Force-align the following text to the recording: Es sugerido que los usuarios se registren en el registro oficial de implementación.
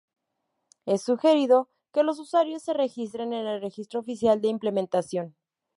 Es 0.87 1.03
sugerido 1.03 1.69
que 1.93 2.01
los 2.01 2.17
usuarios 2.17 2.63
se 2.63 2.73
registren 2.73 3.33
en 3.33 3.45
el 3.45 3.61
registro 3.61 3.99
oficial 3.99 4.41
de 4.41 4.47
implementación. 4.47 5.35